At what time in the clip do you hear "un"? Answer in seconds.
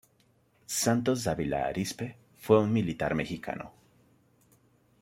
2.59-2.73